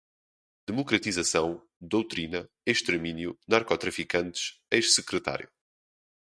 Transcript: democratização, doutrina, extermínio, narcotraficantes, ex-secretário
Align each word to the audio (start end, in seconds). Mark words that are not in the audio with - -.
democratização, 0.67 1.61
doutrina, 1.79 2.49
extermínio, 2.65 3.37
narcotraficantes, 3.47 4.59
ex-secretário 4.71 5.47